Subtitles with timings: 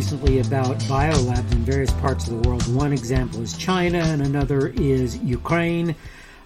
[0.00, 2.66] recently about biolabs in various parts of the world.
[2.74, 5.94] One example is China, and another is Ukraine.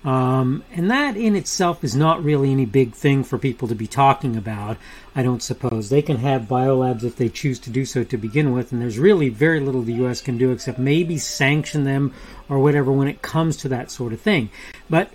[0.04, 3.86] Um, and that in itself is not really any big thing for people to be
[3.86, 4.76] talking about,
[5.14, 5.88] I don't suppose.
[5.88, 8.98] They can have biolabs if they choose to do so to begin with, and there's
[8.98, 10.20] really very little the U.S.
[10.20, 12.12] can do except maybe sanction them
[12.48, 14.50] or whatever when it comes to that sort of thing.
[14.90, 15.12] But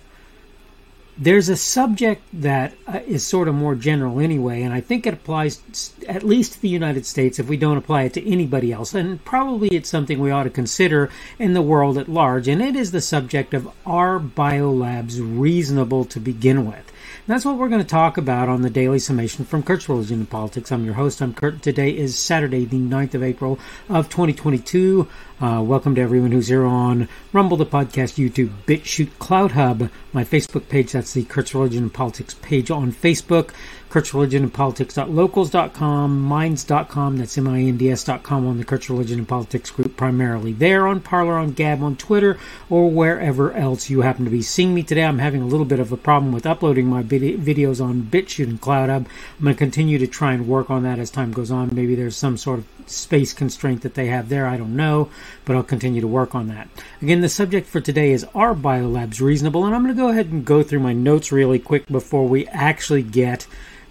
[1.18, 5.14] there's a subject that uh, is sort of more general anyway, and I think it
[5.14, 8.94] applies at least to the United States if we don't apply it to anybody else.
[8.94, 12.76] And probably it's something we ought to consider in the world at large, and it
[12.76, 16.90] is the subject of are biolabs reasonable to begin with?
[17.26, 20.20] And that's what we're going to talk about on the Daily Summation from Kurt's Religion
[20.20, 20.72] and Politics.
[20.72, 21.20] I'm your host.
[21.20, 21.60] I'm Kurt.
[21.60, 23.58] Today is Saturday, the 9th of April
[23.90, 25.06] of 2022.
[25.38, 30.70] Uh, welcome to everyone who's here on Rumble, the podcast, YouTube, BitChute, CloutHub, my Facebook
[30.70, 30.92] page.
[30.92, 33.50] That's the Kurt's Religion and Politics page on Facebook.
[33.90, 40.52] Kurt's Religion and Politics.locals.com, minds.com, that's M-I-N-D-S.com on the Kurt's Religion and Politics group primarily.
[40.52, 42.38] There on Parler, on Gab, on Twitter,
[42.68, 45.04] or wherever else you happen to be seeing me today.
[45.04, 48.60] I'm having a little bit of a problem with uploading my videos on BitChute and
[48.60, 49.06] CloutHub.
[49.06, 51.74] I'm going to continue to try and work on that as time goes on.
[51.74, 54.46] Maybe there's some sort of space constraint that they have there.
[54.46, 55.10] I don't know,
[55.44, 56.68] but I'll continue to work on that.
[57.02, 59.64] Again, the subject for today is Are Biolabs Reasonable?
[59.64, 62.46] And I'm going to go ahead and go through my notes really quick before we
[62.48, 63.48] actually get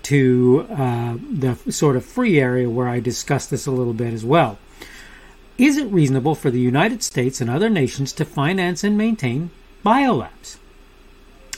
[0.09, 4.25] to uh, the sort of free area where I discuss this a little bit as
[4.25, 4.57] well.
[5.59, 9.51] Is it reasonable for the United States and other nations to finance and maintain
[9.85, 10.57] biolabs?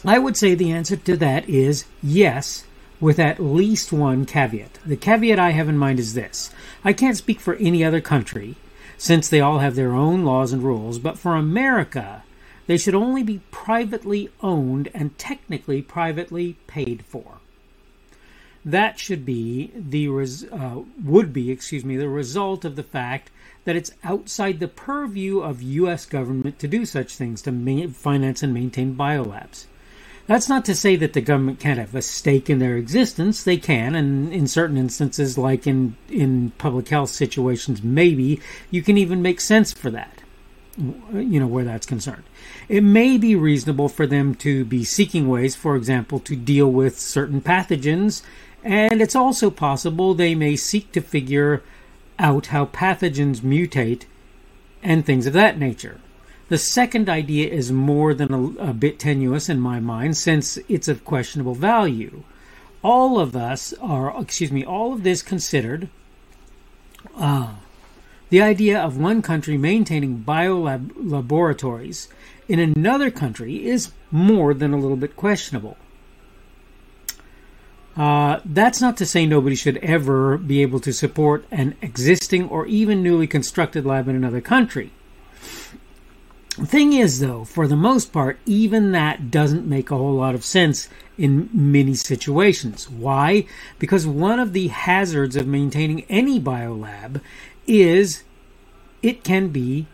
[0.03, 2.65] I would say the answer to that is yes,
[2.99, 4.79] with at least one caveat.
[4.85, 6.51] The caveat I have in mind is this
[6.83, 8.57] I can't speak for any other country,
[8.97, 12.23] since they all have their own laws and rules, but for America,
[12.67, 17.39] they should only be privately owned and technically privately paid for
[18.63, 23.31] that should be the res- uh, would be excuse me the result of the fact
[23.65, 26.05] that it's outside the purview of U.S.
[26.05, 29.65] government to do such things to ma- finance and maintain biolabs.
[30.27, 33.43] That's not to say that the government can't have a stake in their existence.
[33.43, 38.39] They can, and in certain instances, like in in public health situations, maybe
[38.69, 40.21] you can even make sense for that.
[40.77, 42.23] You know where that's concerned.
[42.69, 46.97] It may be reasonable for them to be seeking ways, for example, to deal with
[46.97, 48.21] certain pathogens
[48.63, 51.63] and it's also possible they may seek to figure
[52.19, 54.03] out how pathogens mutate
[54.83, 55.99] and things of that nature.
[56.49, 60.87] The second idea is more than a, a, bit tenuous in my mind since it's
[60.87, 62.23] of questionable value.
[62.83, 65.87] All of us are, excuse me, all of this considered,
[67.15, 67.53] uh,
[68.29, 72.09] the idea of one country maintaining biolab laboratories
[72.47, 75.77] in another country is more than a little bit questionable.
[77.95, 82.65] Uh, that's not to say nobody should ever be able to support an existing or
[82.65, 84.91] even newly constructed lab in another country.
[86.51, 90.43] Thing is, though, for the most part, even that doesn't make a whole lot of
[90.43, 92.89] sense in many situations.
[92.89, 93.45] Why?
[93.79, 97.21] Because one of the hazards of maintaining any biolab
[97.67, 98.23] is
[99.01, 99.87] it can be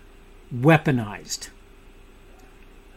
[0.53, 1.49] weaponized.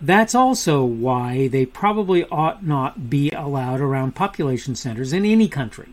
[0.00, 5.88] That's also why they probably ought not be allowed around population centers in any country.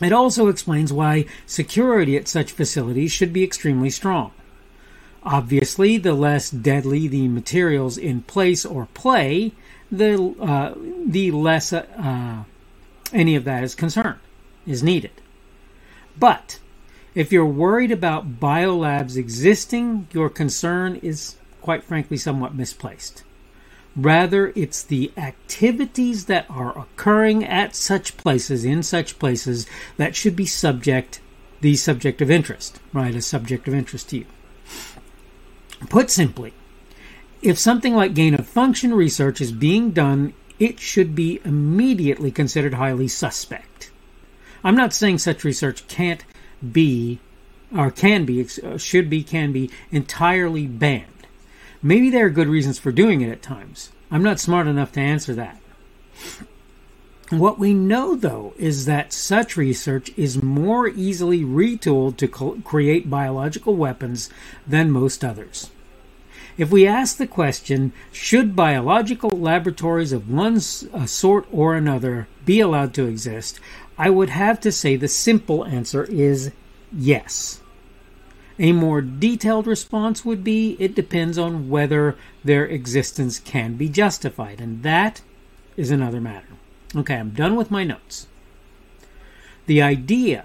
[0.00, 4.32] It also explains why security at such facilities should be extremely strong.
[5.22, 9.52] Obviously, the less deadly the materials in place or play,
[9.90, 10.74] the uh,
[11.06, 12.44] the less uh,
[13.12, 14.18] any of that is concerned
[14.66, 15.12] is needed.
[16.18, 16.58] But
[17.14, 23.24] if you're worried about biolabs existing, your concern is quite frankly, somewhat misplaced.
[23.96, 29.66] Rather, it's the activities that are occurring at such places, in such places,
[29.96, 31.22] that should be subject,
[31.62, 33.14] the subject of interest, right?
[33.14, 34.26] A subject of interest to you.
[35.88, 36.52] Put simply,
[37.40, 42.74] if something like gain of function research is being done, it should be immediately considered
[42.74, 43.90] highly suspect.
[44.62, 46.26] I'm not saying such research can't
[46.72, 47.20] be,
[47.74, 51.13] or can be, uh, should be, can be entirely banned.
[51.86, 53.92] Maybe there are good reasons for doing it at times.
[54.10, 55.60] I'm not smart enough to answer that.
[57.28, 63.10] What we know, though, is that such research is more easily retooled to co- create
[63.10, 64.30] biological weapons
[64.66, 65.70] than most others.
[66.56, 72.94] If we ask the question, should biological laboratories of one sort or another be allowed
[72.94, 73.60] to exist,
[73.98, 76.50] I would have to say the simple answer is
[76.96, 77.60] yes.
[78.58, 84.60] A more detailed response would be it depends on whether their existence can be justified,
[84.60, 85.22] and that
[85.76, 86.46] is another matter.
[86.94, 88.28] Okay, I'm done with my notes.
[89.66, 90.44] The idea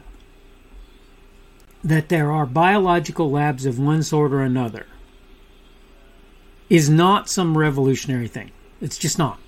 [1.84, 4.88] that there are biological labs of one sort or another
[6.70, 8.52] is not some revolutionary thing.
[8.82, 9.40] It's just not.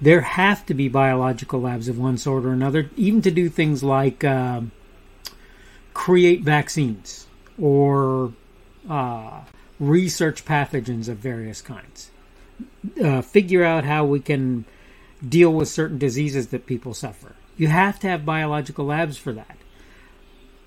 [0.00, 3.82] There have to be biological labs of one sort or another, even to do things
[3.82, 4.62] like uh,
[6.06, 7.26] create vaccines
[7.60, 8.32] or
[8.88, 9.40] uh,
[9.80, 12.12] research pathogens of various kinds,
[13.02, 14.64] uh, figure out how we can
[15.28, 17.34] deal with certain diseases that people suffer.
[17.56, 19.56] You have to have biological labs for that.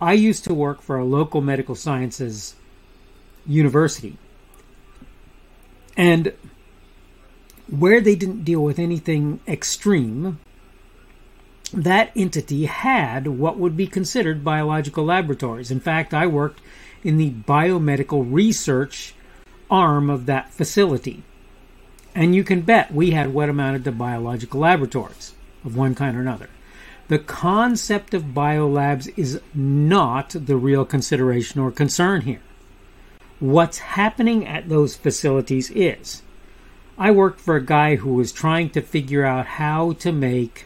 [0.02, 2.56] I used to work for a local medical sciences
[3.48, 4.18] university.
[5.96, 6.34] And
[7.70, 10.38] where they didn't deal with anything extreme,
[11.74, 15.72] that entity had what would be considered biological laboratories.
[15.72, 16.62] In fact, I worked
[17.04, 19.14] in the biomedical research
[19.70, 21.24] arm of that facility.
[22.16, 25.34] And you can bet we had what amounted to biological laboratories
[25.64, 26.50] of one kind or another.
[27.08, 32.42] The concept of biolabs is not the real consideration or concern here.
[33.40, 36.22] What's happening at those facilities is
[36.98, 40.66] I worked for a guy who was trying to figure out how to make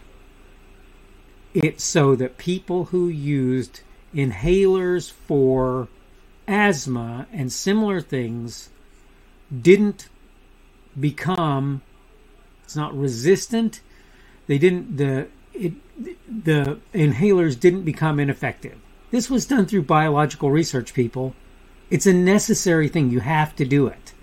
[1.54, 3.82] it so that people who used
[4.14, 5.88] inhalers for
[6.48, 8.70] asthma and similar things
[9.62, 10.10] didn't
[11.00, 11.82] become
[12.64, 13.82] it's not resistant.
[14.48, 15.74] They didn't the it
[16.28, 18.78] the inhalers didn't become ineffective.
[19.12, 21.36] This was done through biological research people.
[21.92, 23.12] It's a necessary thing.
[23.12, 24.14] You have to do it.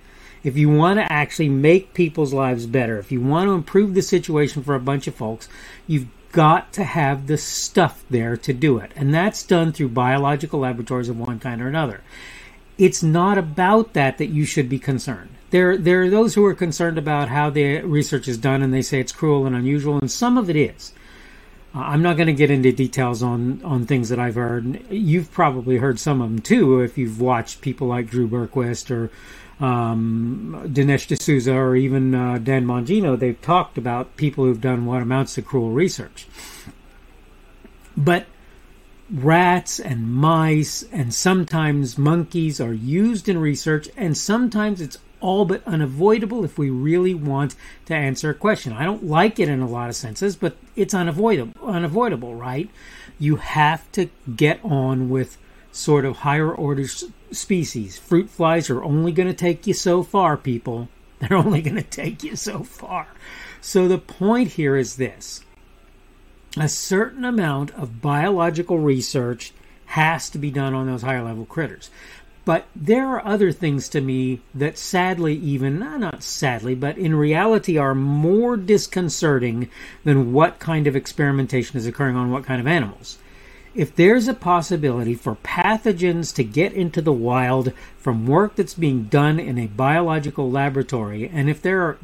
[0.42, 4.02] If you want to actually make people's lives better if you want to improve the
[4.02, 5.48] situation for a bunch of folks
[5.86, 8.92] you've got to have the stuff there to do it.
[8.96, 12.02] And that's done through biological laboratories of one kind or another.
[12.78, 15.30] It's not about that that you should be concerned.
[15.50, 18.82] There, there are those who are concerned about how the research is done and they
[18.82, 20.92] say it's cruel and unusual, and some of it is.
[21.74, 24.84] Uh, I'm not going to get into details on, on things that I've heard.
[24.90, 29.10] You've probably heard some of them too if you've watched people like Drew Berquist or
[29.60, 35.02] um, Dinesh D'Souza or even uh, Dan Bongino, they've talked about people who've done what
[35.02, 36.26] amounts to cruel research.
[37.96, 38.26] But
[39.12, 45.62] rats and mice and sometimes monkeys are used in research, and sometimes it's all but
[45.66, 47.54] unavoidable if we really want
[47.84, 48.72] to answer a question.
[48.72, 52.70] I don't like it in a lot of senses, but it's unavoidable, unavoidable, right?
[53.18, 55.36] You have to get on with
[55.72, 57.98] sort of higher order species.
[57.98, 60.88] Fruit flies are only going to take you so far, people.
[61.20, 63.08] They're only going to take you so far.
[63.60, 65.44] So the point here is this
[66.56, 69.52] a certain amount of biological research
[69.86, 71.90] has to be done on those higher level critters.
[72.44, 77.14] But there are other things to me that sadly, even, uh, not sadly, but in
[77.14, 79.68] reality are more disconcerting
[80.04, 83.18] than what kind of experimentation is occurring on what kind of animals
[83.74, 89.04] if there's a possibility for pathogens to get into the wild from work that's being
[89.04, 91.98] done in a biological laboratory, and if there are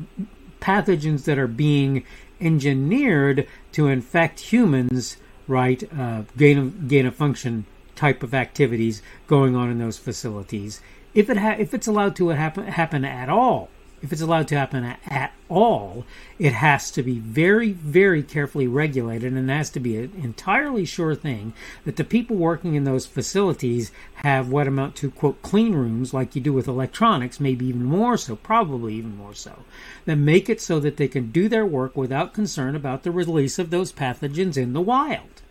[0.60, 2.04] pathogens that are being
[2.40, 5.16] engineered to infect humans,
[5.48, 10.80] right, uh, gain of gain of function type of activities going on in those facilities,
[11.14, 13.68] if it ha- if it's allowed to happen happen at all,
[14.02, 16.04] if it's allowed to happen at all,
[16.38, 20.84] it has to be very, very carefully regulated and it has to be an entirely
[20.84, 25.74] sure thing that the people working in those facilities have what amount to, quote, clean
[25.74, 29.64] rooms like you do with electronics, maybe even more so, probably even more so,
[30.04, 33.58] that make it so that they can do their work without concern about the release
[33.58, 35.42] of those pathogens in the wild.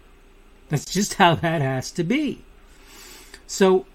[0.70, 2.42] That's just how that has to be.
[3.48, 3.86] So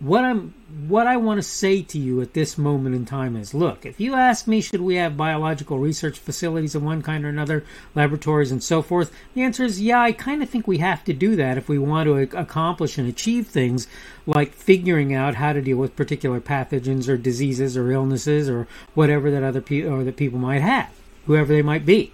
[0.00, 0.54] what I'm
[0.86, 3.98] what I want to say to you at this moment in time is look, if
[3.98, 7.64] you ask me should we have biological research facilities of one kind or another,
[7.96, 11.12] laboratories and so forth, the answer is yeah, I kind of think we have to
[11.12, 13.88] do that if we want to accomplish and achieve things
[14.24, 19.30] like figuring out how to deal with particular pathogens or diseases or illnesses or whatever
[19.32, 20.90] that other people or that people might have,
[21.26, 22.12] whoever they might be.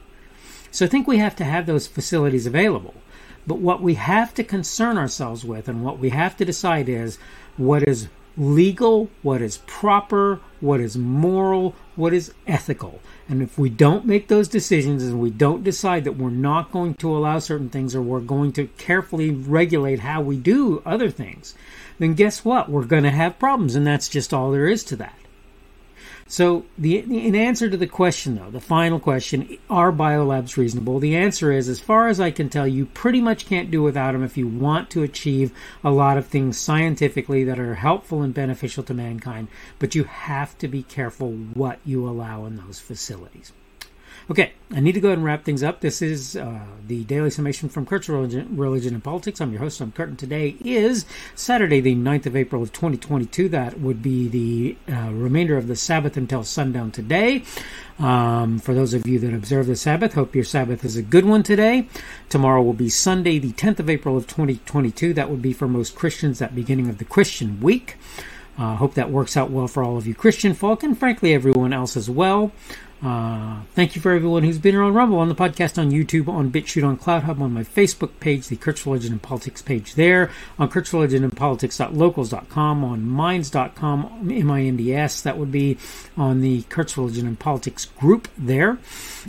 [0.70, 2.94] So I think we have to have those facilities available.
[3.46, 7.18] But what we have to concern ourselves with and what we have to decide is
[7.56, 13.00] what is legal, what is proper, what is moral, what is ethical.
[13.28, 16.94] And if we don't make those decisions and we don't decide that we're not going
[16.94, 21.54] to allow certain things or we're going to carefully regulate how we do other things,
[21.98, 22.68] then guess what?
[22.68, 23.74] We're going to have problems.
[23.74, 25.14] And that's just all there is to that.
[26.26, 30.98] So, the, in answer to the question, though, the final question, are biolabs reasonable?
[30.98, 34.12] The answer is, as far as I can tell, you pretty much can't do without
[34.12, 35.52] them if you want to achieve
[35.82, 39.48] a lot of things scientifically that are helpful and beneficial to mankind.
[39.78, 43.52] But you have to be careful what you allow in those facilities.
[44.30, 45.80] Okay, I need to go ahead and wrap things up.
[45.80, 49.38] This is uh, the daily summation from Kurt's Religion, Religion and Politics.
[49.38, 51.04] I'm your host, Kurt, and today is
[51.34, 53.50] Saturday, the 9th of April of 2022.
[53.50, 57.44] That would be the uh, remainder of the Sabbath until sundown today.
[57.98, 61.26] Um, for those of you that observe the Sabbath, hope your Sabbath is a good
[61.26, 61.86] one today.
[62.30, 65.12] Tomorrow will be Sunday, the 10th of April of 2022.
[65.12, 67.98] That would be for most Christians that beginning of the Christian week.
[68.56, 71.72] Uh, hope that works out well for all of you Christian folk and frankly everyone
[71.72, 72.52] else as well.
[73.04, 76.26] Uh, thank you for everyone who's been here on Rumble, on the podcast, on YouTube,
[76.26, 80.30] on BitChute, on CloutHub, on my Facebook page, the Kurt's Religion and Politics page there,
[80.58, 85.76] on Kurt's Religion and Politics.locals.com, on Minds.com, M-I-N-D-S, that would be
[86.16, 88.78] on the Kurt's Religion and Politics group there,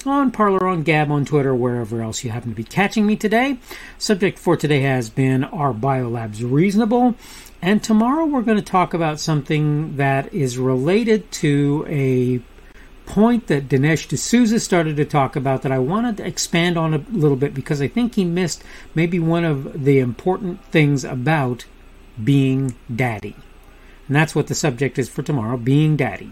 [0.06, 3.58] on Parler, on Gab, on Twitter, wherever else you happen to be catching me today.
[3.98, 7.16] Subject for today has been Are Biolabs Reasonable?
[7.62, 12.42] And tomorrow we're going to talk about something that is related to a
[13.06, 17.04] point that Dinesh D'Souza started to talk about that I wanted to expand on a
[17.12, 21.66] little bit because I think he missed maybe one of the important things about
[22.24, 23.36] being daddy.
[24.08, 26.32] And that's what the subject is for tomorrow being daddy.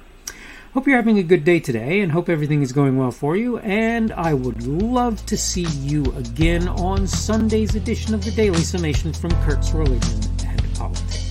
[0.73, 3.59] Hope you're having a good day today and hope everything is going well for you.
[3.59, 9.13] And I would love to see you again on Sunday's edition of the Daily Summation
[9.13, 11.22] from Kurt's Religion and Politics.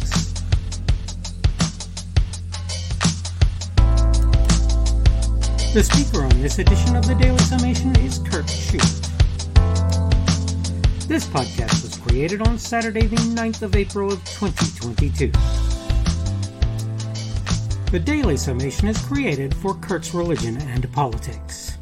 [5.72, 9.08] The speaker on this edition of the Daily Summation is Kurt Schubert.
[11.08, 15.32] This podcast was created on Saturday, the 9th of April of 2022.
[17.90, 21.78] The Daily Summation is created for Kurt's Religion and Politics.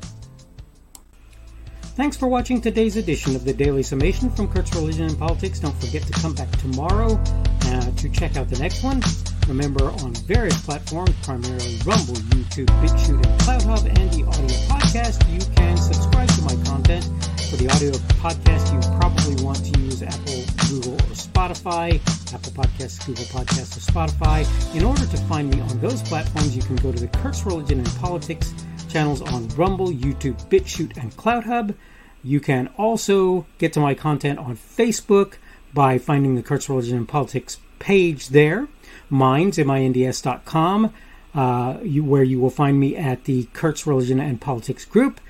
[1.96, 5.58] Thanks for watching today's edition of the Daily Summation from Kurt's Religion and Politics.
[5.58, 7.20] Don't forget to come back tomorrow
[7.64, 9.02] uh, to check out the next one.
[9.48, 15.40] Remember, on various platforms, primarily Rumble, YouTube, BitChute, and CloutHub, and the audio podcast, you
[15.56, 17.04] can subscribe to my content.
[17.50, 17.90] For the audio
[18.22, 22.00] podcast, you probably want to use Apple, Google, or Spotify.
[22.32, 24.76] Apple Podcasts, Google Podcasts, or Spotify.
[24.76, 27.78] In order to find me on those platforms, you can go to the Kurt's Religion
[27.78, 28.54] and Politics
[28.88, 31.74] channels on Rumble, YouTube, BitChute, and CloutHub.
[32.22, 35.34] You can also get to my content on Facebook
[35.72, 38.68] by finding the Kurt's Religion and Politics page there
[39.10, 40.94] minds, M-I-N-D-S.com,
[41.34, 45.20] uh, you, where you will find me at the Kurt's Religion and Politics group,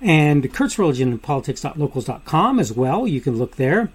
[0.00, 3.06] and Kurt's Religion and Politics.locals.com as well.
[3.06, 3.90] You can look there.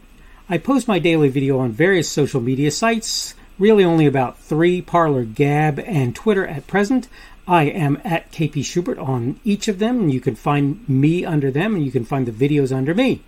[0.48, 5.24] I post my daily video on various social media sites, really only about three Parler,
[5.24, 7.08] Gab, and Twitter at present.
[7.48, 11.52] I am at KP Schubert on each of them, and you can find me under
[11.52, 13.22] them, and you can find the videos under me.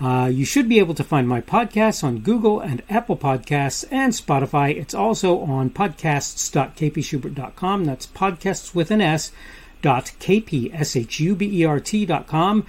[0.00, 4.12] Uh, you should be able to find my podcasts on Google and Apple Podcasts and
[4.12, 4.76] Spotify.
[4.76, 7.84] It's also on podcasts.kpschubert.com.
[7.84, 9.32] That's podcasts with an S
[9.80, 12.66] dot kpschubert.com.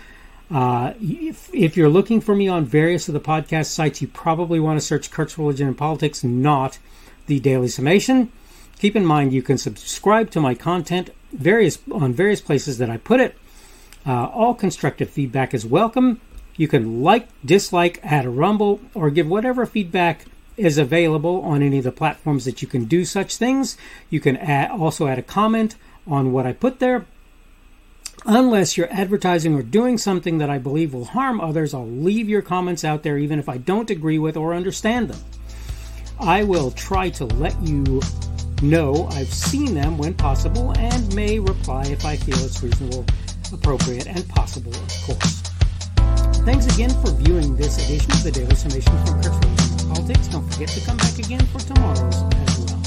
[0.51, 4.59] Uh, if, if you're looking for me on various of the podcast sites, you probably
[4.59, 6.77] want to search Kurt's Religion and Politics, not
[7.25, 8.31] the Daily Summation.
[8.77, 12.97] Keep in mind you can subscribe to my content various on various places that I
[12.97, 13.35] put it.
[14.05, 16.19] Uh, all constructive feedback is welcome.
[16.55, 21.79] You can like, dislike, add a rumble, or give whatever feedback is available on any
[21.79, 23.77] of the platforms that you can do such things.
[24.09, 27.05] You can add, also add a comment on what I put there.
[28.25, 32.41] Unless you're advertising or doing something that I believe will harm others, I'll leave your
[32.41, 35.19] comments out there even if I don't agree with or understand them.
[36.19, 38.01] I will try to let you
[38.61, 43.05] know I've seen them when possible and may reply if I feel it's reasonable,
[43.51, 45.42] appropriate, and possible, of course.
[46.45, 50.27] Thanks again for viewing this edition of the Daily Summation from Religion Politics.
[50.27, 52.82] Don't forget to come back again for tomorrow's as well.